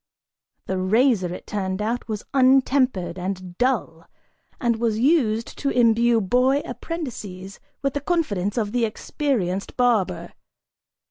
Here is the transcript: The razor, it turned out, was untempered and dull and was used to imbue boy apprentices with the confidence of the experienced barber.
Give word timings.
The 0.65 0.79
razor, 0.79 1.31
it 1.31 1.45
turned 1.45 1.79
out, 1.79 2.07
was 2.07 2.23
untempered 2.33 3.19
and 3.19 3.55
dull 3.59 4.07
and 4.59 4.77
was 4.77 4.97
used 4.97 5.55
to 5.59 5.69
imbue 5.69 6.19
boy 6.21 6.61
apprentices 6.65 7.59
with 7.83 7.93
the 7.93 8.01
confidence 8.01 8.57
of 8.57 8.71
the 8.71 8.83
experienced 8.83 9.77
barber. 9.77 10.33